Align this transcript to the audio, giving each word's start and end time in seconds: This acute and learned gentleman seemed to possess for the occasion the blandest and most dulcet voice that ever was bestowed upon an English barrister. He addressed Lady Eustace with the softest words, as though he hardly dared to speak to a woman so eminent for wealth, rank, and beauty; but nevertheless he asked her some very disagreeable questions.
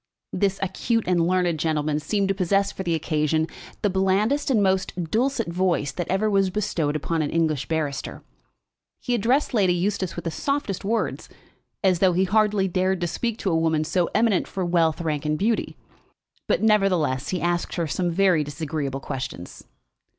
This 0.33 0.57
acute 0.63 1.03
and 1.05 1.27
learned 1.27 1.59
gentleman 1.59 1.99
seemed 1.99 2.27
to 2.29 2.33
possess 2.33 2.71
for 2.71 2.81
the 2.81 2.95
occasion 2.95 3.45
the 3.83 3.89
blandest 3.91 4.49
and 4.49 4.63
most 4.63 5.11
dulcet 5.11 5.47
voice 5.49 5.91
that 5.91 6.07
ever 6.09 6.27
was 6.27 6.49
bestowed 6.49 6.95
upon 6.95 7.21
an 7.21 7.29
English 7.29 7.67
barrister. 7.67 8.23
He 8.99 9.13
addressed 9.13 9.53
Lady 9.53 9.75
Eustace 9.75 10.15
with 10.15 10.25
the 10.25 10.31
softest 10.31 10.83
words, 10.83 11.29
as 11.83 11.99
though 11.99 12.13
he 12.13 12.23
hardly 12.23 12.67
dared 12.67 12.99
to 13.01 13.05
speak 13.05 13.37
to 13.41 13.51
a 13.51 13.55
woman 13.59 13.83
so 13.83 14.09
eminent 14.15 14.47
for 14.47 14.65
wealth, 14.65 15.01
rank, 15.01 15.23
and 15.23 15.37
beauty; 15.37 15.77
but 16.47 16.63
nevertheless 16.63 17.29
he 17.29 17.39
asked 17.39 17.75
her 17.75 17.85
some 17.85 18.09
very 18.09 18.43
disagreeable 18.43 19.01
questions. 19.01 19.65